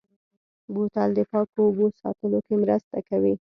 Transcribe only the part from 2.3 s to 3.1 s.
کې مرسته